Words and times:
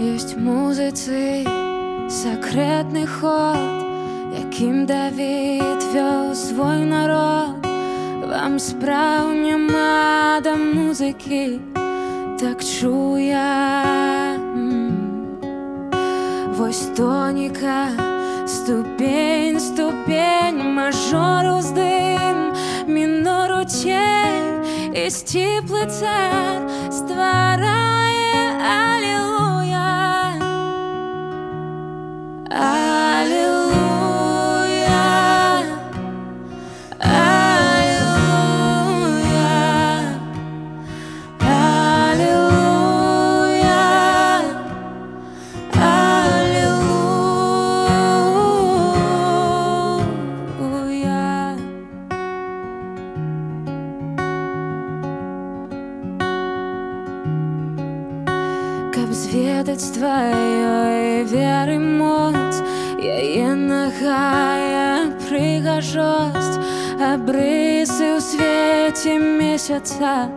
Ёсць 0.00 0.32
музыцы 0.36 1.44
сакрэтны 2.08 3.04
ход, 3.06 3.84
якім 4.32 4.86
Давід 4.86 5.84
вёў 5.92 6.34
свой 6.34 6.84
народ. 6.88 7.60
Вам 8.30 8.58
спраў 8.58 9.34
няма 9.36 10.40
да 10.40 10.56
музыкі, 10.56 11.60
так 12.40 12.64
чуя. 12.64 13.90
Вось 16.56 16.88
тоніка, 16.96 17.88
ступень, 18.46 19.60
ступень, 19.60 20.60
мажор 20.74 21.58
уздым, 21.58 22.52
мінор 22.86 23.64
учень, 23.64 24.64
і 24.96 25.10
сціплы 25.10 25.86
цар 25.86 26.64
стварае 26.88 27.90
I 32.51 32.84
Каб 58.95 59.11
зведаць 59.11 59.91
тваёй 59.91 61.27
веры 61.27 61.75
моц, 61.83 62.63
яе 63.03 63.51
нагая 63.59 65.11
прыгажосць, 65.25 66.55
абрысы 67.03 68.15
ў 68.15 68.23
свеце 68.23 69.17
месяца 69.19 70.31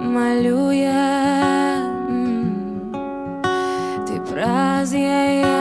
малюе. 0.00 0.88
Ты 4.08 4.14
праз 4.24 4.96
яе 4.96 5.52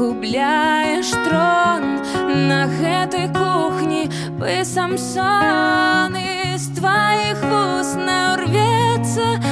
губляеш 0.00 1.12
трон 1.28 2.00
на 2.48 2.72
гэтай 2.72 3.28
кухні 3.36 4.08
бы 4.40 4.64
самсон 4.64 6.16
і 6.16 6.56
з 6.56 6.72
тваіх 6.80 7.44
вуст 7.52 8.00
нарвецца 8.00 9.45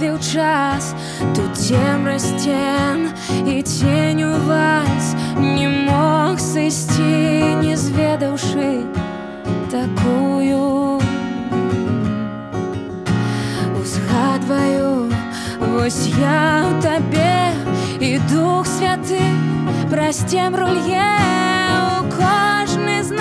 бавіў 0.00 0.18
час, 0.18 0.94
тут 1.34 1.56
цемра 1.56 2.18
сцен 2.18 3.12
і 3.46 3.62
цень 3.62 4.22
у 4.24 4.32
вас 4.48 5.14
не 5.36 5.68
мог 5.68 6.40
сысці, 6.40 7.60
не 7.60 7.76
зведаўшы 7.76 8.84
такую 9.70 11.00
узгадваю 13.76 15.12
вось 15.60 16.08
я 16.16 16.64
ў 16.64 16.80
табе 16.80 17.52
і 18.00 18.18
дух 18.32 18.64
святы 18.64 19.20
прасцем 19.92 20.56
рулье 20.56 21.12
у 22.00 22.08
кожны 22.16 23.02
з 23.04 23.12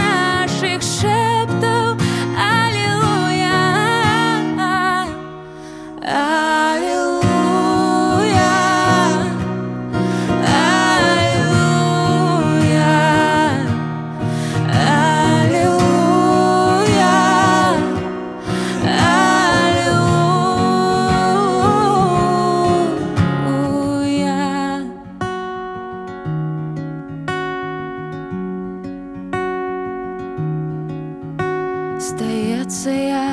Здаецца, 31.99 32.91
я 32.91 33.27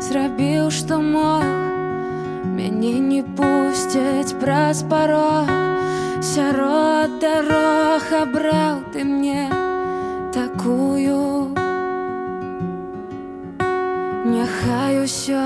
зрабіў, 0.00 0.70
што 0.70 1.00
мог. 1.00 1.44
Мяне 2.54 2.98
не 3.00 3.22
пусцяць 3.22 4.36
праз 4.40 4.82
парог. 4.88 5.50
Сярод 6.24 7.18
дарог 7.20 8.02
абраў 8.22 8.80
ты 8.92 9.04
мне 9.04 9.48
такую. 10.32 11.52
Няхай 14.24 15.04
усё 15.04 15.44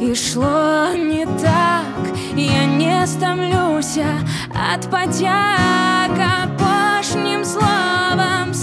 ішло 0.00 0.94
не 0.96 1.26
так, 1.42 2.00
я 2.34 2.64
не 2.64 3.06
стамлюся 3.06 4.08
ад 4.56 4.88
падзяк 4.90 6.16
апошнім 6.16 7.44
словам 7.44 8.54